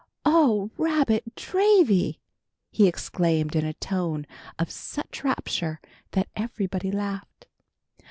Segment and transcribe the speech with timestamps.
[0.25, 2.17] "Oh, rabbit dravy!"
[2.71, 4.25] he exclaimed in a tone
[4.57, 5.79] of such rapture
[6.13, 7.45] that everybody laughed.